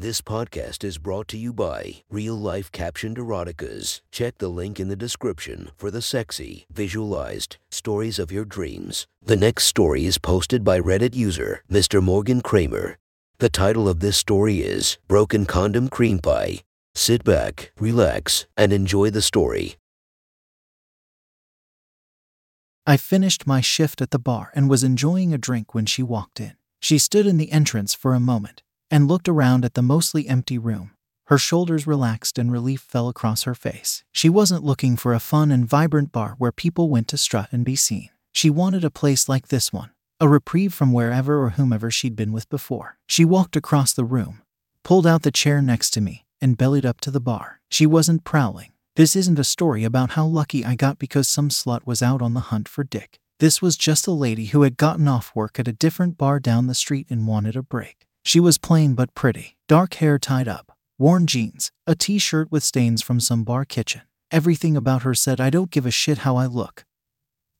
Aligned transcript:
This 0.00 0.22
podcast 0.22 0.82
is 0.82 0.96
brought 0.96 1.28
to 1.28 1.36
you 1.36 1.52
by 1.52 1.96
Real 2.08 2.34
Life 2.34 2.72
Captioned 2.72 3.18
Eroticas. 3.18 4.00
Check 4.10 4.38
the 4.38 4.48
link 4.48 4.80
in 4.80 4.88
the 4.88 4.96
description 4.96 5.72
for 5.76 5.90
the 5.90 6.00
sexy, 6.00 6.64
visualized 6.72 7.58
stories 7.70 8.18
of 8.18 8.32
your 8.32 8.46
dreams. 8.46 9.06
The 9.22 9.36
next 9.36 9.66
story 9.66 10.06
is 10.06 10.16
posted 10.16 10.64
by 10.64 10.80
Reddit 10.80 11.14
user 11.14 11.62
Mr. 11.70 12.02
Morgan 12.02 12.40
Kramer. 12.40 12.96
The 13.40 13.50
title 13.50 13.90
of 13.90 14.00
this 14.00 14.16
story 14.16 14.60
is 14.62 14.96
Broken 15.06 15.44
Condom 15.44 15.90
Cream 15.90 16.18
Pie. 16.18 16.60
Sit 16.94 17.22
back, 17.22 17.70
relax, 17.78 18.46
and 18.56 18.72
enjoy 18.72 19.10
the 19.10 19.20
story. 19.20 19.76
I 22.86 22.96
finished 22.96 23.46
my 23.46 23.60
shift 23.60 24.00
at 24.00 24.12
the 24.12 24.18
bar 24.18 24.50
and 24.54 24.70
was 24.70 24.82
enjoying 24.82 25.34
a 25.34 25.36
drink 25.36 25.74
when 25.74 25.84
she 25.84 26.02
walked 26.02 26.40
in. 26.40 26.54
She 26.80 26.96
stood 26.96 27.26
in 27.26 27.36
the 27.36 27.52
entrance 27.52 27.92
for 27.92 28.14
a 28.14 28.18
moment 28.18 28.62
and 28.90 29.08
looked 29.08 29.28
around 29.28 29.64
at 29.64 29.74
the 29.74 29.82
mostly 29.82 30.28
empty 30.28 30.58
room. 30.58 30.92
Her 31.26 31.38
shoulders 31.38 31.86
relaxed 31.86 32.38
and 32.38 32.50
relief 32.50 32.80
fell 32.80 33.08
across 33.08 33.44
her 33.44 33.54
face. 33.54 34.02
She 34.10 34.28
wasn't 34.28 34.64
looking 34.64 34.96
for 34.96 35.14
a 35.14 35.20
fun 35.20 35.52
and 35.52 35.64
vibrant 35.64 36.10
bar 36.10 36.34
where 36.38 36.50
people 36.50 36.90
went 36.90 37.06
to 37.08 37.16
strut 37.16 37.48
and 37.52 37.64
be 37.64 37.76
seen. 37.76 38.10
She 38.32 38.50
wanted 38.50 38.84
a 38.84 38.90
place 38.90 39.28
like 39.28 39.48
this 39.48 39.72
one, 39.72 39.90
a 40.18 40.28
reprieve 40.28 40.74
from 40.74 40.92
wherever 40.92 41.40
or 41.40 41.50
whomever 41.50 41.90
she'd 41.90 42.16
been 42.16 42.32
with 42.32 42.48
before. 42.48 42.98
She 43.06 43.24
walked 43.24 43.54
across 43.54 43.92
the 43.92 44.04
room, 44.04 44.42
pulled 44.82 45.06
out 45.06 45.22
the 45.22 45.30
chair 45.30 45.62
next 45.62 45.90
to 45.90 46.00
me, 46.00 46.24
and 46.40 46.58
bellied 46.58 46.84
up 46.86 47.00
to 47.02 47.12
the 47.12 47.20
bar. 47.20 47.60
She 47.70 47.86
wasn't 47.86 48.24
prowling. 48.24 48.72
This 48.96 49.14
isn't 49.14 49.38
a 49.38 49.44
story 49.44 49.84
about 49.84 50.10
how 50.10 50.26
lucky 50.26 50.64
I 50.64 50.74
got 50.74 50.98
because 50.98 51.28
some 51.28 51.48
slut 51.48 51.86
was 51.86 52.02
out 52.02 52.20
on 52.20 52.34
the 52.34 52.40
hunt 52.40 52.68
for 52.68 52.82
dick. 52.82 53.18
This 53.38 53.62
was 53.62 53.76
just 53.76 54.06
a 54.06 54.12
lady 54.12 54.46
who 54.46 54.62
had 54.62 54.76
gotten 54.76 55.06
off 55.06 55.30
work 55.34 55.60
at 55.60 55.68
a 55.68 55.72
different 55.72 56.18
bar 56.18 56.40
down 56.40 56.66
the 56.66 56.74
street 56.74 57.06
and 57.08 57.26
wanted 57.26 57.54
a 57.56 57.62
break. 57.62 58.06
She 58.22 58.40
was 58.40 58.58
plain 58.58 58.94
but 58.94 59.14
pretty, 59.14 59.56
dark 59.68 59.94
hair 59.94 60.18
tied 60.18 60.48
up, 60.48 60.76
worn 60.98 61.26
jeans, 61.26 61.72
a 61.86 61.94
t 61.94 62.18
shirt 62.18 62.52
with 62.52 62.62
stains 62.62 63.02
from 63.02 63.20
some 63.20 63.44
bar 63.44 63.64
kitchen. 63.64 64.02
Everything 64.30 64.76
about 64.76 65.02
her 65.02 65.14
said, 65.14 65.40
I 65.40 65.50
don't 65.50 65.70
give 65.70 65.86
a 65.86 65.90
shit 65.90 66.18
how 66.18 66.36
I 66.36 66.46
look. 66.46 66.84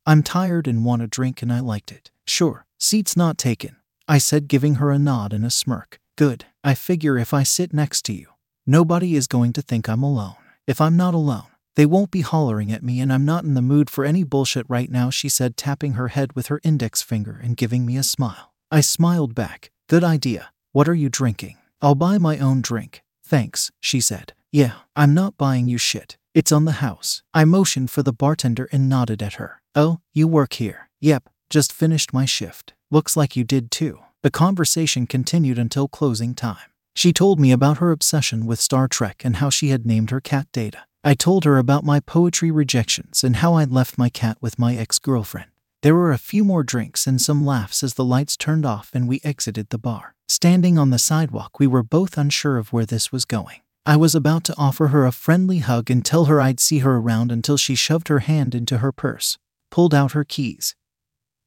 I'm 0.06 0.22
tired 0.22 0.68
and 0.68 0.84
want 0.84 1.02
a 1.02 1.06
drink, 1.06 1.42
and 1.42 1.52
I 1.52 1.60
liked 1.60 1.90
it. 1.90 2.10
Sure, 2.26 2.66
seat's 2.78 3.16
not 3.16 3.38
taken, 3.38 3.76
I 4.06 4.18
said, 4.18 4.48
giving 4.48 4.76
her 4.76 4.90
a 4.90 4.98
nod 4.98 5.32
and 5.32 5.44
a 5.44 5.50
smirk. 5.50 5.98
Good, 6.16 6.44
I 6.62 6.74
figure 6.74 7.18
if 7.18 7.34
I 7.34 7.42
sit 7.42 7.72
next 7.72 8.02
to 8.06 8.12
you, 8.12 8.28
nobody 8.66 9.16
is 9.16 9.26
going 9.26 9.52
to 9.54 9.62
think 9.62 9.88
I'm 9.88 10.02
alone. 10.02 10.36
If 10.66 10.80
I'm 10.80 10.96
not 10.96 11.14
alone, 11.14 11.46
they 11.76 11.86
won't 11.86 12.10
be 12.10 12.20
hollering 12.20 12.70
at 12.70 12.82
me, 12.82 13.00
and 13.00 13.12
I'm 13.12 13.24
not 13.24 13.44
in 13.44 13.54
the 13.54 13.62
mood 13.62 13.88
for 13.88 14.04
any 14.04 14.22
bullshit 14.22 14.66
right 14.68 14.90
now, 14.90 15.10
she 15.10 15.28
said, 15.28 15.56
tapping 15.56 15.94
her 15.94 16.08
head 16.08 16.34
with 16.34 16.48
her 16.48 16.60
index 16.62 17.02
finger 17.02 17.40
and 17.42 17.56
giving 17.56 17.86
me 17.86 17.96
a 17.96 18.02
smile. 18.02 18.54
I 18.70 18.82
smiled 18.82 19.34
back. 19.34 19.70
Good 19.90 20.04
idea. 20.04 20.52
What 20.70 20.88
are 20.88 20.94
you 20.94 21.08
drinking? 21.08 21.56
I'll 21.82 21.96
buy 21.96 22.16
my 22.16 22.38
own 22.38 22.60
drink. 22.60 23.02
Thanks, 23.24 23.72
she 23.80 24.00
said. 24.00 24.34
Yeah, 24.52 24.74
I'm 24.94 25.14
not 25.14 25.36
buying 25.36 25.66
you 25.66 25.78
shit. 25.78 26.16
It's 26.32 26.52
on 26.52 26.64
the 26.64 26.78
house. 26.78 27.24
I 27.34 27.44
motioned 27.44 27.90
for 27.90 28.04
the 28.04 28.12
bartender 28.12 28.68
and 28.70 28.88
nodded 28.88 29.20
at 29.20 29.34
her. 29.42 29.60
Oh, 29.74 29.98
you 30.12 30.28
work 30.28 30.52
here? 30.52 30.88
Yep, 31.00 31.28
just 31.50 31.72
finished 31.72 32.12
my 32.12 32.24
shift. 32.24 32.72
Looks 32.92 33.16
like 33.16 33.34
you 33.34 33.42
did 33.42 33.72
too. 33.72 33.98
The 34.22 34.30
conversation 34.30 35.08
continued 35.08 35.58
until 35.58 35.88
closing 35.88 36.36
time. 36.36 36.70
She 36.94 37.12
told 37.12 37.40
me 37.40 37.50
about 37.50 37.78
her 37.78 37.90
obsession 37.90 38.46
with 38.46 38.60
Star 38.60 38.86
Trek 38.86 39.22
and 39.24 39.36
how 39.36 39.50
she 39.50 39.70
had 39.70 39.84
named 39.84 40.10
her 40.10 40.20
cat 40.20 40.46
Data. 40.52 40.84
I 41.02 41.14
told 41.14 41.44
her 41.44 41.58
about 41.58 41.82
my 41.82 41.98
poetry 41.98 42.52
rejections 42.52 43.24
and 43.24 43.36
how 43.42 43.54
I'd 43.54 43.72
left 43.72 43.98
my 43.98 44.08
cat 44.08 44.38
with 44.40 44.56
my 44.56 44.76
ex 44.76 45.00
girlfriend. 45.00 45.49
There 45.82 45.94
were 45.94 46.12
a 46.12 46.18
few 46.18 46.44
more 46.44 46.62
drinks 46.62 47.06
and 47.06 47.18
some 47.18 47.46
laughs 47.46 47.82
as 47.82 47.94
the 47.94 48.04
lights 48.04 48.36
turned 48.36 48.66
off 48.66 48.90
and 48.92 49.08
we 49.08 49.20
exited 49.24 49.70
the 49.70 49.78
bar. 49.78 50.14
Standing 50.28 50.76
on 50.76 50.90
the 50.90 50.98
sidewalk, 50.98 51.58
we 51.58 51.66
were 51.66 51.82
both 51.82 52.18
unsure 52.18 52.58
of 52.58 52.70
where 52.70 52.84
this 52.84 53.10
was 53.10 53.24
going. 53.24 53.60
I 53.86 53.96
was 53.96 54.14
about 54.14 54.44
to 54.44 54.54
offer 54.58 54.88
her 54.88 55.06
a 55.06 55.12
friendly 55.12 55.58
hug 55.58 55.90
and 55.90 56.04
tell 56.04 56.26
her 56.26 56.38
I'd 56.38 56.60
see 56.60 56.80
her 56.80 56.96
around 56.98 57.32
until 57.32 57.56
she 57.56 57.74
shoved 57.74 58.08
her 58.08 58.18
hand 58.18 58.54
into 58.54 58.78
her 58.78 58.92
purse, 58.92 59.38
pulled 59.70 59.94
out 59.94 60.12
her 60.12 60.22
keys, 60.22 60.74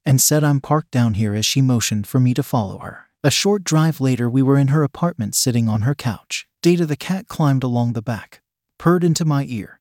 and 0.04 0.20
said 0.20 0.44
I'm 0.44 0.60
parked 0.60 0.90
down 0.90 1.14
here 1.14 1.36
as 1.36 1.46
she 1.46 1.62
motioned 1.62 2.08
for 2.08 2.20
me 2.20 2.34
to 2.34 2.42
follow 2.42 2.80
her. 2.80 3.06
A 3.24 3.30
short 3.30 3.64
drive 3.64 4.02
later, 4.02 4.28
we 4.28 4.42
were 4.42 4.58
in 4.58 4.70
her 4.70 4.82
apartment 4.82 5.36
sitting 5.36 5.70
on 5.70 5.84
her 5.84 5.94
couch. 5.94 6.48
Data 6.64 6.88
the 6.88 6.96
cat 6.96 7.28
climbed 7.28 7.64
along 7.64 7.94
the 7.94 8.02
back, 8.02 8.42
purred 8.80 9.04
into 9.04 9.26
my 9.26 9.46
ear, 9.48 9.80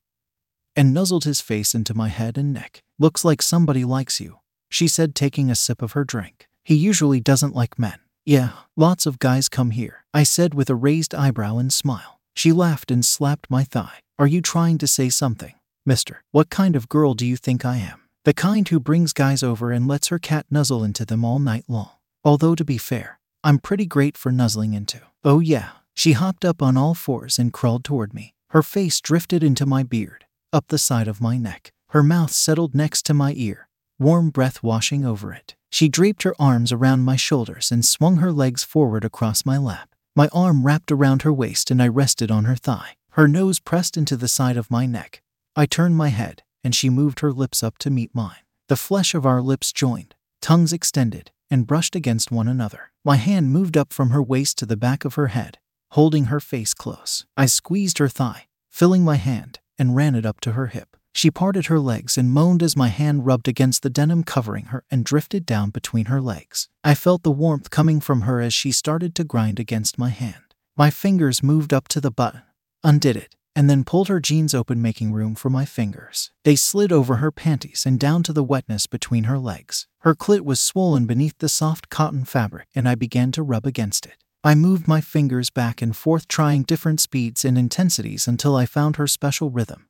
and 0.75 0.93
nuzzled 0.93 1.23
his 1.23 1.41
face 1.41 1.73
into 1.73 1.95
my 1.95 2.09
head 2.09 2.37
and 2.37 2.53
neck. 2.53 2.83
Looks 2.99 3.25
like 3.25 3.41
somebody 3.41 3.83
likes 3.83 4.21
you, 4.21 4.37
she 4.73 4.87
said, 4.87 5.13
taking 5.13 5.49
a 5.49 5.55
sip 5.55 5.81
of 5.81 5.91
her 5.91 6.03
drink. 6.03 6.47
He 6.63 6.75
usually 6.75 7.19
doesn't 7.19 7.55
like 7.55 7.77
men. 7.77 7.99
Yeah, 8.25 8.51
lots 8.75 9.05
of 9.05 9.19
guys 9.19 9.49
come 9.49 9.71
here, 9.71 10.05
I 10.13 10.23
said 10.23 10.53
with 10.53 10.69
a 10.69 10.75
raised 10.75 11.13
eyebrow 11.13 11.57
and 11.57 11.71
smile. 11.71 12.19
She 12.35 12.51
laughed 12.51 12.89
and 12.89 13.05
slapped 13.05 13.49
my 13.49 13.63
thigh. 13.63 13.99
Are 14.17 14.27
you 14.27 14.41
trying 14.41 14.77
to 14.79 14.87
say 14.87 15.09
something? 15.09 15.53
Mister, 15.85 16.23
what 16.31 16.49
kind 16.49 16.75
of 16.75 16.89
girl 16.89 17.13
do 17.13 17.25
you 17.25 17.35
think 17.35 17.65
I 17.65 17.77
am? 17.77 18.01
The 18.23 18.33
kind 18.33 18.67
who 18.69 18.79
brings 18.79 19.11
guys 19.11 19.43
over 19.43 19.71
and 19.71 19.87
lets 19.87 20.07
her 20.07 20.19
cat 20.19 20.45
nuzzle 20.49 20.83
into 20.83 21.05
them 21.05 21.25
all 21.25 21.39
night 21.39 21.65
long. 21.67 21.91
Although, 22.23 22.55
to 22.55 22.63
be 22.63 22.77
fair, 22.77 23.19
I'm 23.43 23.59
pretty 23.59 23.85
great 23.85 24.17
for 24.17 24.31
nuzzling 24.31 24.73
into. 24.73 25.01
Oh, 25.25 25.41
yeah. 25.41 25.71
She 25.93 26.13
hopped 26.13 26.45
up 26.45 26.61
on 26.61 26.77
all 26.77 26.93
fours 26.93 27.37
and 27.37 27.51
crawled 27.51 27.83
toward 27.83 28.13
me. 28.13 28.33
Her 28.51 28.63
face 28.63 29.01
drifted 29.01 29.43
into 29.43 29.65
my 29.65 29.83
beard, 29.83 30.25
up 30.53 30.69
the 30.69 30.77
side 30.77 31.09
of 31.09 31.19
my 31.19 31.37
neck. 31.37 31.71
Her 31.89 32.01
mouth 32.01 32.31
settled 32.31 32.73
next 32.73 33.05
to 33.07 33.13
my 33.13 33.33
ear, 33.35 33.67
warm 34.03 34.29
breath 34.29 34.61
washing 34.61 35.05
over 35.05 35.33
it. 35.33 35.55
She 35.71 35.87
draped 35.87 36.23
her 36.23 36.35
arms 36.37 36.71
around 36.71 37.01
my 37.01 37.15
shoulders 37.15 37.71
and 37.71 37.85
swung 37.85 38.17
her 38.17 38.31
legs 38.31 38.63
forward 38.63 39.05
across 39.05 39.45
my 39.45 39.57
lap. 39.57 39.95
My 40.15 40.27
arm 40.33 40.65
wrapped 40.65 40.91
around 40.91 41.21
her 41.21 41.33
waist 41.33 41.71
and 41.71 41.81
I 41.81 41.87
rested 41.87 42.29
on 42.29 42.43
her 42.43 42.55
thigh. 42.55 42.97
Her 43.11 43.27
nose 43.27 43.59
pressed 43.59 43.95
into 43.95 44.17
the 44.17 44.27
side 44.27 44.57
of 44.57 44.69
my 44.69 44.85
neck. 44.85 45.21
I 45.55 45.65
turned 45.65 45.95
my 45.95 46.09
head, 46.09 46.43
and 46.63 46.75
she 46.75 46.89
moved 46.89 47.21
her 47.21 47.31
lips 47.31 47.63
up 47.63 47.77
to 47.79 47.89
meet 47.89 48.13
mine. 48.13 48.43
The 48.67 48.75
flesh 48.75 49.13
of 49.13 49.25
our 49.25 49.41
lips 49.41 49.71
joined, 49.71 50.15
tongues 50.41 50.73
extended, 50.73 51.31
and 51.49 51.67
brushed 51.67 51.95
against 51.95 52.31
one 52.31 52.47
another. 52.47 52.91
My 53.05 53.17
hand 53.17 53.51
moved 53.51 53.77
up 53.77 53.93
from 53.93 54.09
her 54.09 54.21
waist 54.21 54.57
to 54.59 54.65
the 54.65 54.77
back 54.77 55.05
of 55.05 55.15
her 55.15 55.27
head, 55.27 55.59
holding 55.91 56.25
her 56.25 56.39
face 56.39 56.73
close. 56.73 57.25
I 57.37 57.45
squeezed 57.45 57.99
her 57.99 58.09
thigh, 58.09 58.47
filling 58.69 59.03
my 59.03 59.17
hand, 59.17 59.59
and 59.77 59.95
ran 59.95 60.15
it 60.15 60.25
up 60.25 60.41
to 60.41 60.53
her 60.53 60.67
hip. 60.67 60.97
She 61.15 61.29
parted 61.29 61.67
her 61.67 61.79
legs 61.79 62.17
and 62.17 62.31
moaned 62.31 62.63
as 62.63 62.75
my 62.75 62.87
hand 62.87 63.25
rubbed 63.25 63.47
against 63.47 63.83
the 63.83 63.89
denim 63.89 64.23
covering 64.23 64.65
her 64.65 64.83
and 64.89 65.05
drifted 65.05 65.45
down 65.45 65.69
between 65.69 66.05
her 66.05 66.19
legs. 66.19 66.69
I 66.83 66.95
felt 66.95 67.21
the 67.21 67.31
warmth 67.31 67.69
coming 67.69 68.01
from 68.01 68.21
her 68.21 68.41
as 68.41 68.53
she 68.53 68.71
started 68.71 69.13
to 69.15 69.23
grind 69.23 69.59
against 69.59 69.99
my 69.99 70.09
hand. 70.09 70.55
My 70.75 70.89
fingers 70.89 71.43
moved 71.43 71.71
up 71.71 71.87
to 71.89 72.01
the 72.01 72.09
button, 72.09 72.41
undid 72.83 73.15
it, 73.15 73.35
and 73.55 73.69
then 73.69 73.83
pulled 73.83 74.07
her 74.07 74.19
jeans 74.19 74.55
open, 74.55 74.81
making 74.81 75.13
room 75.13 75.35
for 75.35 75.51
my 75.51 75.65
fingers. 75.65 76.31
They 76.43 76.55
slid 76.55 76.91
over 76.91 77.17
her 77.17 77.31
panties 77.31 77.85
and 77.85 77.99
down 77.99 78.23
to 78.23 78.33
the 78.33 78.43
wetness 78.43 78.87
between 78.87 79.25
her 79.25 79.37
legs. 79.37 79.85
Her 79.99 80.15
clit 80.15 80.41
was 80.41 80.59
swollen 80.59 81.05
beneath 81.05 81.37
the 81.37 81.47
soft 81.47 81.89
cotton 81.89 82.25
fabric, 82.25 82.69
and 82.73 82.89
I 82.89 82.95
began 82.95 83.31
to 83.33 83.43
rub 83.43 83.67
against 83.67 84.07
it. 84.07 84.17
I 84.43 84.55
moved 84.55 84.87
my 84.87 84.99
fingers 84.99 85.51
back 85.51 85.79
and 85.79 85.95
forth, 85.95 86.27
trying 86.27 86.63
different 86.63 86.99
speeds 86.99 87.45
and 87.45 87.55
intensities 87.55 88.27
until 88.27 88.55
I 88.55 88.65
found 88.65 88.95
her 88.95 89.07
special 89.07 89.51
rhythm 89.51 89.85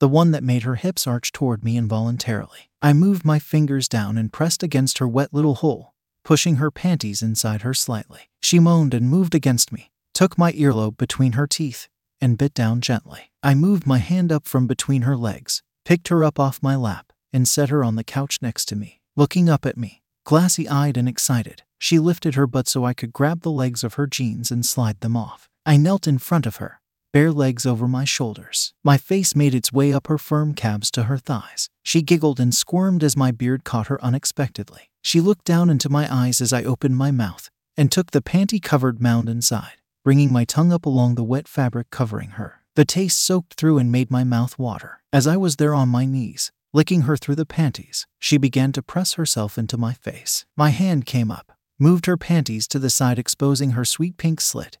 the 0.00 0.08
one 0.08 0.30
that 0.30 0.44
made 0.44 0.62
her 0.62 0.76
hips 0.76 1.06
arch 1.06 1.32
toward 1.32 1.64
me 1.64 1.76
involuntarily. 1.76 2.70
I 2.80 2.92
moved 2.92 3.24
my 3.24 3.38
fingers 3.38 3.88
down 3.88 4.16
and 4.16 4.32
pressed 4.32 4.62
against 4.62 4.98
her 4.98 5.08
wet 5.08 5.34
little 5.34 5.56
hole, 5.56 5.94
pushing 6.22 6.56
her 6.56 6.70
panties 6.70 7.22
inside 7.22 7.62
her 7.62 7.74
slightly. 7.74 8.30
She 8.40 8.60
moaned 8.60 8.94
and 8.94 9.10
moved 9.10 9.34
against 9.34 9.72
me, 9.72 9.90
took 10.14 10.38
my 10.38 10.52
earlobe 10.52 10.96
between 10.96 11.32
her 11.32 11.46
teeth, 11.46 11.88
and 12.20 12.38
bit 12.38 12.54
down 12.54 12.80
gently. 12.80 13.32
I 13.42 13.54
moved 13.54 13.86
my 13.86 13.98
hand 13.98 14.30
up 14.30 14.46
from 14.46 14.66
between 14.66 15.02
her 15.02 15.16
legs, 15.16 15.62
picked 15.84 16.08
her 16.08 16.22
up 16.22 16.38
off 16.38 16.62
my 16.62 16.76
lap, 16.76 17.12
and 17.32 17.48
set 17.48 17.68
her 17.70 17.82
on 17.82 17.96
the 17.96 18.04
couch 18.04 18.38
next 18.40 18.66
to 18.66 18.76
me. 18.76 19.00
Looking 19.16 19.48
up 19.48 19.66
at 19.66 19.76
me, 19.76 20.02
glassy 20.24 20.68
eyed 20.68 20.96
and 20.96 21.08
excited, 21.08 21.62
she 21.78 21.98
lifted 21.98 22.34
her 22.34 22.46
butt 22.46 22.68
so 22.68 22.84
I 22.84 22.94
could 22.94 23.12
grab 23.12 23.42
the 23.42 23.50
legs 23.50 23.82
of 23.82 23.94
her 23.94 24.06
jeans 24.06 24.50
and 24.50 24.64
slide 24.64 25.00
them 25.00 25.16
off. 25.16 25.48
I 25.66 25.76
knelt 25.76 26.06
in 26.06 26.18
front 26.18 26.46
of 26.46 26.56
her, 26.56 26.80
bare 27.12 27.32
legs 27.32 27.64
over 27.64 27.88
my 27.88 28.04
shoulders. 28.04 28.74
My 28.84 28.96
face 28.96 29.34
made 29.34 29.54
its 29.54 29.72
way 29.72 29.92
up 29.92 30.06
her 30.08 30.18
firm 30.18 30.54
calves 30.54 30.90
to 30.92 31.04
her 31.04 31.18
thighs. 31.18 31.68
She 31.82 32.02
giggled 32.02 32.38
and 32.38 32.54
squirmed 32.54 33.02
as 33.02 33.16
my 33.16 33.30
beard 33.30 33.64
caught 33.64 33.86
her 33.86 34.02
unexpectedly. 34.04 34.90
She 35.02 35.20
looked 35.20 35.44
down 35.44 35.70
into 35.70 35.88
my 35.88 36.12
eyes 36.12 36.40
as 36.40 36.52
I 36.52 36.64
opened 36.64 36.96
my 36.96 37.10
mouth 37.10 37.48
and 37.76 37.90
took 37.90 38.10
the 38.10 38.20
panty 38.20 38.60
covered 38.60 39.00
mound 39.00 39.28
inside, 39.28 39.78
bringing 40.04 40.32
my 40.32 40.44
tongue 40.44 40.72
up 40.72 40.84
along 40.84 41.14
the 41.14 41.24
wet 41.24 41.48
fabric 41.48 41.90
covering 41.90 42.30
her. 42.30 42.62
The 42.74 42.84
taste 42.84 43.20
soaked 43.20 43.54
through 43.54 43.78
and 43.78 43.90
made 43.90 44.10
my 44.10 44.24
mouth 44.24 44.58
water. 44.58 45.00
As 45.12 45.26
I 45.26 45.36
was 45.36 45.56
there 45.56 45.74
on 45.74 45.88
my 45.88 46.04
knees, 46.04 46.52
licking 46.72 47.02
her 47.02 47.16
through 47.16 47.36
the 47.36 47.46
panties, 47.46 48.06
she 48.18 48.36
began 48.36 48.72
to 48.72 48.82
press 48.82 49.14
herself 49.14 49.56
into 49.56 49.76
my 49.76 49.94
face. 49.94 50.44
My 50.56 50.70
hand 50.70 51.06
came 51.06 51.30
up, 51.30 51.52
moved 51.78 52.06
her 52.06 52.16
panties 52.16 52.68
to 52.68 52.78
the 52.78 52.90
side, 52.90 53.18
exposing 53.18 53.70
her 53.70 53.84
sweet 53.84 54.16
pink 54.16 54.40
slit, 54.40 54.78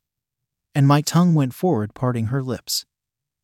and 0.78 0.86
my 0.86 1.00
tongue 1.00 1.34
went 1.34 1.52
forward, 1.52 1.92
parting 1.92 2.26
her 2.26 2.40
lips. 2.40 2.86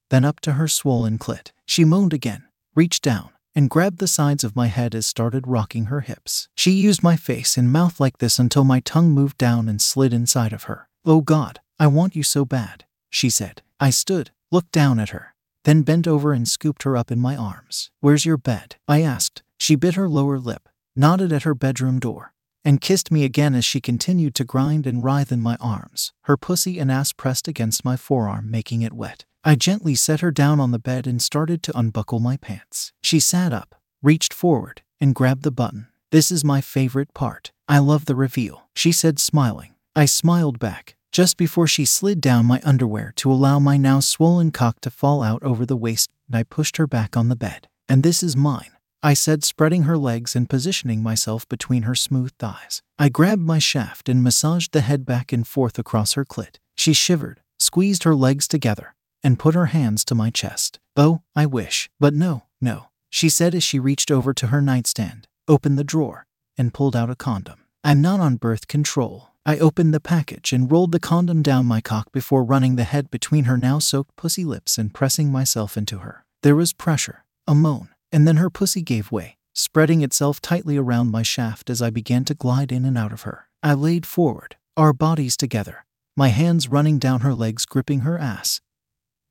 Then 0.08 0.24
up 0.24 0.38
to 0.42 0.52
her 0.52 0.68
swollen 0.68 1.18
clit. 1.18 1.50
She 1.66 1.84
moaned 1.84 2.12
again, 2.12 2.44
reached 2.76 3.02
down, 3.02 3.30
and 3.56 3.68
grabbed 3.68 3.98
the 3.98 4.06
sides 4.06 4.44
of 4.44 4.54
my 4.54 4.68
head 4.68 4.94
as 4.94 5.04
started 5.04 5.48
rocking 5.48 5.86
her 5.86 6.02
hips. 6.02 6.46
She 6.54 6.70
used 6.70 7.02
my 7.02 7.16
face 7.16 7.56
and 7.56 7.72
mouth 7.72 7.98
like 7.98 8.18
this 8.18 8.38
until 8.38 8.62
my 8.62 8.78
tongue 8.78 9.10
moved 9.10 9.36
down 9.36 9.68
and 9.68 9.82
slid 9.82 10.14
inside 10.14 10.52
of 10.52 10.64
her. 10.64 10.88
Oh 11.04 11.22
God, 11.22 11.58
I 11.76 11.88
want 11.88 12.14
you 12.14 12.22
so 12.22 12.44
bad, 12.44 12.84
she 13.10 13.30
said. 13.30 13.62
I 13.80 13.90
stood, 13.90 14.30
looked 14.52 14.70
down 14.70 15.00
at 15.00 15.08
her, 15.08 15.34
then 15.64 15.82
bent 15.82 16.06
over 16.06 16.32
and 16.32 16.46
scooped 16.46 16.84
her 16.84 16.96
up 16.96 17.10
in 17.10 17.18
my 17.18 17.34
arms. 17.34 17.90
Where's 17.98 18.24
your 18.24 18.36
bed? 18.36 18.76
I 18.86 19.02
asked. 19.02 19.42
She 19.58 19.74
bit 19.74 19.94
her 19.94 20.08
lower 20.08 20.38
lip, 20.38 20.68
nodded 20.94 21.32
at 21.32 21.42
her 21.42 21.56
bedroom 21.56 21.98
door, 21.98 22.32
and 22.64 22.80
kissed 22.80 23.10
me 23.10 23.24
again 23.24 23.54
as 23.54 23.64
she 23.64 23.80
continued 23.80 24.34
to 24.36 24.44
grind 24.44 24.86
and 24.86 25.04
writhe 25.04 25.30
in 25.30 25.40
my 25.40 25.56
arms, 25.60 26.12
her 26.22 26.36
pussy 26.36 26.78
and 26.78 26.90
ass 26.90 27.12
pressed 27.12 27.46
against 27.46 27.84
my 27.84 27.96
forearm, 27.96 28.50
making 28.50 28.82
it 28.82 28.92
wet. 28.92 29.24
I 29.44 29.56
gently 29.56 29.94
set 29.94 30.20
her 30.20 30.30
down 30.30 30.58
on 30.58 30.70
the 30.70 30.78
bed 30.78 31.06
and 31.06 31.20
started 31.20 31.62
to 31.64 31.78
unbuckle 31.78 32.20
my 32.20 32.38
pants. 32.38 32.92
She 33.02 33.20
sat 33.20 33.52
up, 33.52 33.74
reached 34.02 34.32
forward, 34.32 34.82
and 35.00 35.14
grabbed 35.14 35.42
the 35.42 35.50
button. 35.50 35.88
This 36.10 36.30
is 36.30 36.44
my 36.44 36.60
favorite 36.60 37.12
part. 37.12 37.52
I 37.68 37.78
love 37.78 38.06
the 38.06 38.14
reveal, 38.14 38.68
she 38.74 38.92
said, 38.92 39.18
smiling. 39.18 39.74
I 39.94 40.06
smiled 40.06 40.58
back, 40.58 40.96
just 41.12 41.36
before 41.36 41.66
she 41.66 41.84
slid 41.84 42.20
down 42.20 42.46
my 42.46 42.60
underwear 42.64 43.12
to 43.16 43.30
allow 43.30 43.58
my 43.58 43.76
now 43.76 44.00
swollen 44.00 44.50
cock 44.50 44.80
to 44.80 44.90
fall 44.90 45.22
out 45.22 45.42
over 45.42 45.66
the 45.66 45.76
waist, 45.76 46.10
and 46.26 46.36
I 46.36 46.42
pushed 46.42 46.78
her 46.78 46.86
back 46.86 47.16
on 47.16 47.28
the 47.28 47.36
bed. 47.36 47.68
And 47.88 48.02
this 48.02 48.22
is 48.22 48.36
mine, 48.36 48.72
I 49.04 49.12
said, 49.12 49.44
spreading 49.44 49.82
her 49.82 49.98
legs 49.98 50.34
and 50.34 50.48
positioning 50.48 51.02
myself 51.02 51.46
between 51.46 51.82
her 51.82 51.94
smooth 51.94 52.32
thighs. 52.38 52.80
I 52.98 53.10
grabbed 53.10 53.42
my 53.42 53.58
shaft 53.58 54.08
and 54.08 54.22
massaged 54.22 54.72
the 54.72 54.80
head 54.80 55.04
back 55.04 55.30
and 55.30 55.46
forth 55.46 55.78
across 55.78 56.14
her 56.14 56.24
clit. 56.24 56.56
She 56.74 56.94
shivered, 56.94 57.42
squeezed 57.58 58.04
her 58.04 58.14
legs 58.14 58.48
together, 58.48 58.94
and 59.22 59.38
put 59.38 59.54
her 59.54 59.66
hands 59.66 60.06
to 60.06 60.14
my 60.14 60.30
chest. 60.30 60.80
Oh, 60.96 61.20
I 61.36 61.44
wish. 61.44 61.90
But 62.00 62.14
no, 62.14 62.44
no, 62.62 62.86
she 63.10 63.28
said 63.28 63.54
as 63.54 63.62
she 63.62 63.78
reached 63.78 64.10
over 64.10 64.32
to 64.32 64.46
her 64.46 64.62
nightstand, 64.62 65.28
opened 65.46 65.78
the 65.78 65.84
drawer, 65.84 66.26
and 66.56 66.72
pulled 66.72 66.96
out 66.96 67.10
a 67.10 67.14
condom. 67.14 67.60
I'm 67.84 68.00
not 68.00 68.20
on 68.20 68.36
birth 68.36 68.68
control. 68.68 69.28
I 69.44 69.58
opened 69.58 69.92
the 69.92 70.00
package 70.00 70.50
and 70.54 70.72
rolled 70.72 70.92
the 70.92 70.98
condom 70.98 71.42
down 71.42 71.66
my 71.66 71.82
cock 71.82 72.10
before 72.10 72.42
running 72.42 72.76
the 72.76 72.84
head 72.84 73.10
between 73.10 73.44
her 73.44 73.58
now 73.58 73.80
soaked 73.80 74.16
pussy 74.16 74.46
lips 74.46 74.78
and 74.78 74.94
pressing 74.94 75.30
myself 75.30 75.76
into 75.76 75.98
her. 75.98 76.24
There 76.42 76.56
was 76.56 76.72
pressure, 76.72 77.26
a 77.46 77.54
moan, 77.54 77.90
and 78.14 78.28
then 78.28 78.36
her 78.36 78.48
pussy 78.48 78.80
gave 78.80 79.10
way, 79.10 79.38
spreading 79.52 80.00
itself 80.00 80.40
tightly 80.40 80.76
around 80.76 81.10
my 81.10 81.24
shaft 81.24 81.68
as 81.68 81.82
I 81.82 81.90
began 81.90 82.24
to 82.26 82.34
glide 82.34 82.70
in 82.70 82.84
and 82.84 82.96
out 82.96 83.12
of 83.12 83.22
her. 83.22 83.48
I 83.60 83.74
laid 83.74 84.06
forward, 84.06 84.54
our 84.76 84.92
bodies 84.92 85.36
together, 85.36 85.84
my 86.16 86.28
hands 86.28 86.68
running 86.68 87.00
down 87.00 87.22
her 87.22 87.34
legs, 87.34 87.66
gripping 87.66 88.00
her 88.00 88.16
ass 88.16 88.60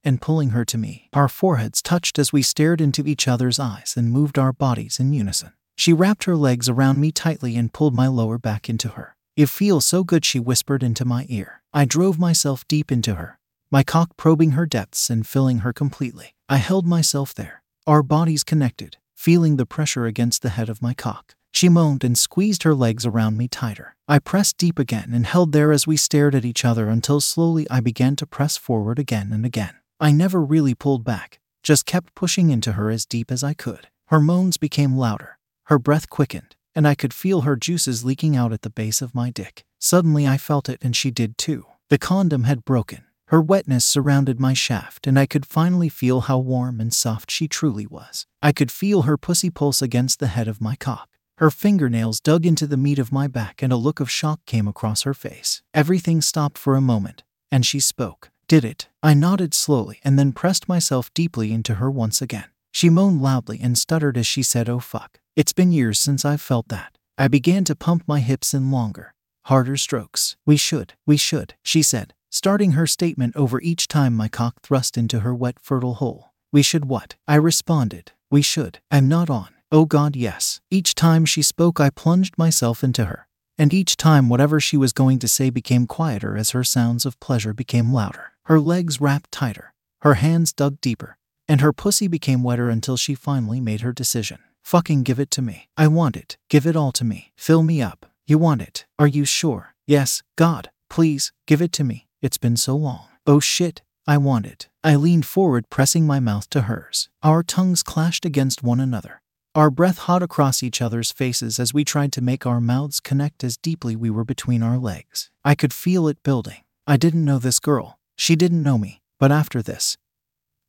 and 0.03 0.21
pulling 0.21 0.49
her 0.49 0.65
to 0.65 0.77
me. 0.77 1.07
Our 1.13 1.29
foreheads 1.29 1.81
touched 1.81 2.19
as 2.19 2.33
we 2.33 2.41
stared 2.41 2.81
into 2.81 3.07
each 3.07 3.25
other's 3.25 3.57
eyes 3.57 3.93
and 3.95 4.11
moved 4.11 4.37
our 4.37 4.51
bodies 4.51 4.99
in 4.99 5.13
unison. 5.13 5.53
She 5.77 5.93
wrapped 5.93 6.25
her 6.25 6.35
legs 6.35 6.67
around 6.67 6.97
me 6.97 7.13
tightly 7.13 7.55
and 7.55 7.71
pulled 7.71 7.95
my 7.95 8.07
lower 8.07 8.37
back 8.37 8.69
into 8.69 8.89
her. 8.89 9.15
It 9.37 9.47
feels 9.47 9.85
so 9.85 10.03
good, 10.03 10.25
she 10.25 10.39
whispered 10.39 10.83
into 10.83 11.05
my 11.05 11.25
ear. 11.29 11.63
I 11.73 11.85
drove 11.85 12.19
myself 12.19 12.67
deep 12.67 12.91
into 12.91 13.15
her, 13.15 13.39
my 13.71 13.83
cock 13.83 14.17
probing 14.17 14.51
her 14.51 14.65
depths 14.65 15.09
and 15.09 15.25
filling 15.25 15.59
her 15.59 15.71
completely. 15.71 16.35
I 16.49 16.57
held 16.57 16.85
myself 16.85 17.33
there, 17.33 17.62
our 17.85 18.01
bodies 18.01 18.43
connected, 18.43 18.97
feeling 19.13 19.57
the 19.57 19.65
pressure 19.65 20.05
against 20.05 20.41
the 20.41 20.49
head 20.49 20.69
of 20.69 20.81
my 20.81 20.93
cock. 20.93 21.35
She 21.51 21.69
moaned 21.69 22.03
and 22.03 22.17
squeezed 22.17 22.63
her 22.63 22.73
legs 22.73 23.05
around 23.05 23.37
me 23.37 23.47
tighter. 23.47 23.95
I 24.07 24.19
pressed 24.19 24.57
deep 24.57 24.79
again 24.79 25.11
and 25.13 25.25
held 25.25 25.51
there 25.51 25.71
as 25.71 25.85
we 25.85 25.97
stared 25.97 26.33
at 26.33 26.45
each 26.45 26.65
other 26.65 26.89
until 26.89 27.21
slowly 27.21 27.69
I 27.69 27.79
began 27.79 28.15
to 28.17 28.25
press 28.25 28.57
forward 28.57 28.99
again 28.99 29.31
and 29.31 29.45
again. 29.45 29.75
I 29.99 30.11
never 30.11 30.41
really 30.41 30.73
pulled 30.73 31.03
back, 31.03 31.39
just 31.61 31.85
kept 31.85 32.15
pushing 32.15 32.49
into 32.49 32.73
her 32.73 32.89
as 32.89 33.05
deep 33.05 33.31
as 33.31 33.43
I 33.43 33.53
could. 33.53 33.87
Her 34.07 34.19
moans 34.19 34.57
became 34.57 34.97
louder, 34.97 35.37
her 35.65 35.77
breath 35.77 36.09
quickened, 36.09 36.55
and 36.73 36.87
I 36.87 36.95
could 36.95 37.13
feel 37.13 37.41
her 37.41 37.55
juices 37.55 38.03
leaking 38.03 38.35
out 38.35 38.53
at 38.53 38.63
the 38.63 38.69
base 38.69 39.01
of 39.01 39.13
my 39.13 39.29
dick. 39.29 39.63
Suddenly 39.79 40.25
I 40.27 40.37
felt 40.37 40.69
it 40.69 40.79
and 40.81 40.95
she 40.95 41.11
did 41.11 41.37
too. 41.37 41.65
The 41.89 41.97
condom 41.97 42.45
had 42.45 42.65
broken, 42.65 43.03
her 43.27 43.41
wetness 43.41 43.85
surrounded 43.85 44.39
my 44.39 44.53
shaft, 44.53 45.07
and 45.07 45.17
I 45.17 45.25
could 45.25 45.45
finally 45.45 45.89
feel 45.89 46.21
how 46.21 46.37
warm 46.37 46.79
and 46.79 46.93
soft 46.93 47.31
she 47.31 47.47
truly 47.47 47.87
was. 47.87 48.25
I 48.41 48.51
could 48.51 48.71
feel 48.71 49.03
her 49.03 49.17
pussy 49.17 49.49
pulse 49.49 49.81
against 49.81 50.19
the 50.19 50.27
head 50.27 50.47
of 50.47 50.61
my 50.61 50.75
cock. 50.75 51.09
Her 51.37 51.49
fingernails 51.49 52.19
dug 52.19 52.45
into 52.45 52.67
the 52.67 52.77
meat 52.77 52.99
of 52.99 53.11
my 53.11 53.27
back, 53.27 53.63
and 53.63 53.73
a 53.73 53.77
look 53.77 53.99
of 53.99 54.11
shock 54.11 54.45
came 54.45 54.67
across 54.67 55.01
her 55.01 55.13
face. 55.13 55.63
Everything 55.73 56.21
stopped 56.21 56.57
for 56.57 56.75
a 56.75 56.81
moment, 56.81 57.23
and 57.51 57.65
she 57.65 57.79
spoke. 57.79 58.29
Did 58.47 58.65
it? 58.65 58.89
I 59.01 59.13
nodded 59.13 59.53
slowly 59.53 59.99
and 60.03 60.19
then 60.19 60.31
pressed 60.31 60.69
myself 60.69 61.13
deeply 61.13 61.51
into 61.51 61.75
her 61.75 61.89
once 61.89 62.21
again. 62.21 62.45
She 62.71 62.89
moaned 62.89 63.21
loudly 63.21 63.59
and 63.61 63.77
stuttered 63.77 64.17
as 64.17 64.27
she 64.27 64.43
said, 64.43 64.69
Oh 64.69 64.79
fuck. 64.79 65.19
It's 65.35 65.53
been 65.53 65.71
years 65.71 65.99
since 65.99 66.25
I've 66.25 66.41
felt 66.41 66.67
that. 66.67 66.97
I 67.17 67.27
began 67.27 67.63
to 67.65 67.75
pump 67.75 68.03
my 68.05 68.19
hips 68.19 68.53
in 68.53 68.71
longer, 68.71 69.13
harder 69.45 69.77
strokes. 69.77 70.35
We 70.45 70.57
should, 70.57 70.93
we 71.05 71.17
should, 71.17 71.55
she 71.63 71.81
said, 71.81 72.13
starting 72.33 72.71
her 72.71 72.87
statement 72.87 73.35
over 73.35 73.61
each 73.61 73.87
time 73.87 74.11
my 74.11 74.27
cock 74.27 74.59
thrust 74.63 74.97
into 74.97 75.19
her 75.19 75.35
wet, 75.35 75.59
fertile 75.59 75.93
hole. 75.93 76.33
We 76.51 76.63
should 76.63 76.85
what? 76.85 77.13
I 77.27 77.35
responded. 77.35 78.11
We 78.31 78.41
should. 78.41 78.79
I'm 78.89 79.07
not 79.07 79.29
on. 79.29 79.49
Oh 79.71 79.85
God, 79.85 80.15
yes. 80.15 80.59
Each 80.71 80.95
time 80.95 81.25
she 81.25 81.43
spoke, 81.43 81.79
I 81.79 81.91
plunged 81.91 82.35
myself 82.35 82.83
into 82.83 83.05
her. 83.05 83.27
And 83.55 83.71
each 83.71 83.97
time, 83.97 84.29
whatever 84.29 84.59
she 84.59 84.75
was 84.75 84.93
going 84.93 85.19
to 85.19 85.27
say 85.27 85.51
became 85.51 85.85
quieter 85.85 86.35
as 86.35 86.49
her 86.51 86.63
sounds 86.63 87.05
of 87.05 87.19
pleasure 87.19 87.53
became 87.53 87.93
louder. 87.93 88.31
Her 88.45 88.59
legs 88.59 88.99
wrapped 88.99 89.31
tighter, 89.31 89.75
her 90.01 90.15
hands 90.15 90.53
dug 90.53 90.81
deeper, 90.81 91.17
and 91.47 91.61
her 91.61 91.71
pussy 91.71 92.07
became 92.07 92.41
wetter 92.41 92.67
until 92.67 92.97
she 92.97 93.13
finally 93.13 93.61
made 93.61 93.81
her 93.81 93.93
decision. 93.93 94.39
Fucking 94.63 95.03
give 95.03 95.19
it 95.19 95.29
to 95.31 95.43
me. 95.43 95.69
I 95.77 95.87
want 95.87 96.17
it. 96.17 96.37
Give 96.49 96.65
it 96.65 96.75
all 96.75 96.91
to 96.93 97.05
me. 97.05 97.31
Fill 97.35 97.61
me 97.61 97.79
up. 97.79 98.07
You 98.25 98.39
want 98.39 98.63
it. 98.63 98.85
Are 98.97 99.05
you 99.05 99.23
sure? 99.23 99.75
Yes, 99.85 100.23
God, 100.35 100.71
please, 100.89 101.31
give 101.45 101.61
it 101.61 101.71
to 101.73 101.83
me. 101.83 102.07
It's 102.23 102.37
been 102.37 102.55
so 102.55 102.77
long. 102.77 103.09
Oh 103.27 103.41
shit, 103.41 103.81
I 104.07 104.17
want 104.17 104.45
it. 104.45 104.69
I 104.81 104.95
leaned 104.95 105.25
forward, 105.25 105.69
pressing 105.69 106.07
my 106.07 106.21
mouth 106.21 106.49
to 106.51 106.61
hers. 106.61 107.09
Our 107.21 107.43
tongues 107.43 107.83
clashed 107.83 108.23
against 108.23 108.63
one 108.63 108.79
another, 108.79 109.21
our 109.53 109.69
breath 109.69 109.97
hot 109.97 110.23
across 110.23 110.63
each 110.63 110.81
other's 110.81 111.11
faces 111.11 111.59
as 111.59 111.73
we 111.73 111.83
tried 111.83 112.13
to 112.13 112.21
make 112.21 112.45
our 112.45 112.61
mouths 112.61 113.01
connect 113.01 113.43
as 113.43 113.57
deeply 113.57 113.97
we 113.97 114.09
were 114.09 114.23
between 114.23 114.63
our 114.63 114.77
legs. 114.77 115.31
I 115.43 115.53
could 115.53 115.73
feel 115.73 116.07
it 116.07 116.23
building. 116.23 116.63
I 116.87 116.95
didn't 116.95 117.25
know 117.25 117.39
this 117.39 117.59
girl. 117.59 117.99
She 118.15 118.37
didn't 118.37 118.63
know 118.63 118.77
me. 118.77 119.01
But 119.19 119.33
after 119.33 119.61
this, 119.61 119.97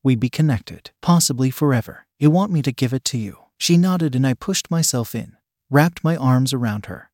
we'd 0.02 0.18
be 0.18 0.28
connected, 0.28 0.90
possibly 1.00 1.52
forever. 1.52 2.08
You 2.18 2.30
want 2.30 2.50
me 2.50 2.62
to 2.62 2.72
give 2.72 2.92
it 2.92 3.04
to 3.04 3.16
you? 3.16 3.38
She 3.58 3.76
nodded 3.76 4.16
and 4.16 4.26
I 4.26 4.34
pushed 4.34 4.72
myself 4.72 5.14
in, 5.14 5.36
wrapped 5.70 6.02
my 6.02 6.16
arms 6.16 6.52
around 6.52 6.86
her, 6.86 7.12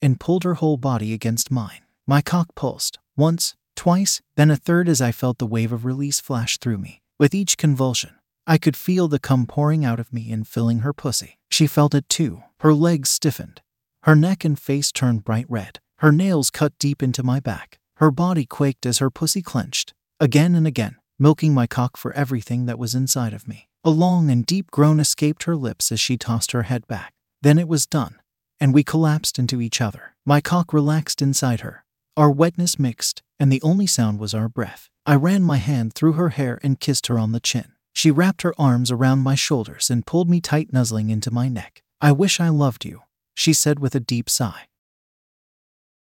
and 0.00 0.18
pulled 0.18 0.44
her 0.44 0.54
whole 0.54 0.78
body 0.78 1.12
against 1.12 1.50
mine. 1.50 1.82
My 2.06 2.22
cock 2.22 2.54
pulsed, 2.54 2.98
once, 3.14 3.54
twice, 3.78 4.20
then 4.36 4.50
a 4.50 4.56
third 4.56 4.88
as 4.88 5.00
I 5.00 5.12
felt 5.12 5.38
the 5.38 5.46
wave 5.46 5.72
of 5.72 5.84
release 5.84 6.18
flash 6.20 6.58
through 6.58 6.78
me. 6.78 7.00
With 7.18 7.34
each 7.34 7.56
convulsion, 7.56 8.16
I 8.44 8.58
could 8.58 8.76
feel 8.76 9.06
the 9.06 9.20
cum 9.20 9.46
pouring 9.46 9.84
out 9.84 10.00
of 10.00 10.12
me 10.12 10.32
and 10.32 10.46
filling 10.46 10.80
her 10.80 10.92
pussy. 10.92 11.38
She 11.50 11.68
felt 11.68 11.94
it 11.94 12.08
too. 12.08 12.42
Her 12.60 12.74
legs 12.74 13.08
stiffened. 13.08 13.62
Her 14.02 14.16
neck 14.16 14.44
and 14.44 14.58
face 14.58 14.90
turned 14.90 15.22
bright 15.24 15.46
red. 15.48 15.78
Her 15.98 16.10
nails 16.10 16.50
cut 16.50 16.72
deep 16.78 17.02
into 17.02 17.22
my 17.22 17.38
back. 17.38 17.78
Her 17.96 18.10
body 18.10 18.46
quaked 18.46 18.84
as 18.84 18.98
her 18.98 19.10
pussy 19.10 19.42
clenched, 19.42 19.94
again 20.18 20.54
and 20.54 20.66
again, 20.66 20.96
milking 21.18 21.54
my 21.54 21.66
cock 21.66 21.96
for 21.96 22.12
everything 22.14 22.66
that 22.66 22.78
was 22.78 22.94
inside 22.94 23.32
of 23.32 23.46
me. 23.46 23.68
A 23.84 23.90
long 23.90 24.30
and 24.30 24.44
deep 24.44 24.70
groan 24.72 24.98
escaped 24.98 25.44
her 25.44 25.56
lips 25.56 25.92
as 25.92 26.00
she 26.00 26.16
tossed 26.16 26.50
her 26.52 26.64
head 26.64 26.86
back. 26.88 27.12
Then 27.42 27.58
it 27.58 27.68
was 27.68 27.86
done, 27.86 28.16
and 28.58 28.74
we 28.74 28.82
collapsed 28.82 29.38
into 29.38 29.60
each 29.60 29.80
other. 29.80 30.16
My 30.26 30.40
cock 30.40 30.72
relaxed 30.72 31.22
inside 31.22 31.60
her. 31.60 31.84
Our 32.16 32.30
wetness 32.30 32.78
mixed, 32.78 33.22
and 33.38 33.52
the 33.52 33.62
only 33.62 33.86
sound 33.86 34.18
was 34.18 34.34
our 34.34 34.48
breath. 34.48 34.88
I 35.06 35.14
ran 35.14 35.42
my 35.42 35.56
hand 35.56 35.94
through 35.94 36.12
her 36.12 36.30
hair 36.30 36.58
and 36.62 36.80
kissed 36.80 37.06
her 37.06 37.18
on 37.18 37.32
the 37.32 37.40
chin. 37.40 37.72
She 37.92 38.10
wrapped 38.10 38.42
her 38.42 38.54
arms 38.58 38.90
around 38.90 39.20
my 39.20 39.34
shoulders 39.34 39.90
and 39.90 40.06
pulled 40.06 40.28
me 40.28 40.40
tight, 40.40 40.72
nuzzling 40.72 41.10
into 41.10 41.30
my 41.30 41.48
neck. 41.48 41.82
I 42.00 42.12
wish 42.12 42.40
I 42.40 42.48
loved 42.48 42.84
you, 42.84 43.02
she 43.34 43.52
said 43.52 43.78
with 43.78 43.94
a 43.94 44.00
deep 44.00 44.30
sigh. 44.30 44.66